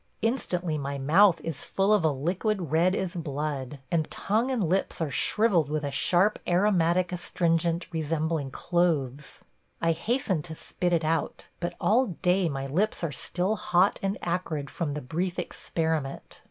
Instantly 0.23 0.79
my 0.79 0.97
mouth 0.97 1.39
is 1.41 1.61
full 1.61 1.93
of 1.93 2.03
a 2.03 2.09
liquid 2.11 2.71
red 2.71 2.95
as 2.95 3.15
blood, 3.15 3.77
and 3.91 4.09
tongue 4.09 4.49
and 4.49 4.67
lips 4.67 4.99
are 4.99 5.11
shrivelled 5.11 5.69
with 5.69 5.83
a 5.83 5.91
sharp 5.91 6.39
aromatic 6.47 7.11
astringent 7.11 7.85
resembling 7.91 8.49
cloves. 8.49 9.45
I 9.79 9.91
hasten 9.91 10.41
to 10.41 10.55
spit 10.55 10.91
it 10.91 11.03
out, 11.03 11.49
but 11.59 11.75
all 11.79 12.07
day 12.23 12.49
my 12.49 12.65
lips 12.65 13.03
are 13.03 13.11
still 13.11 13.55
hot 13.55 13.99
and 14.01 14.17
acrid 14.23 14.71
from 14.71 14.95
the 14.95 15.01
brief 15.01 15.37
experiment. 15.37 16.39